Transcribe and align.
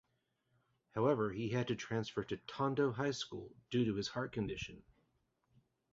However 0.95 1.31
he 1.31 1.49
had 1.49 1.67
to 1.67 1.75
transfer 1.75 2.23
to 2.23 2.37
Tondo 2.47 2.91
High 2.91 3.11
School 3.11 3.51
due 3.69 3.85
to 3.85 3.93
his 3.97 4.07
heart 4.07 4.31
condition. 4.31 4.81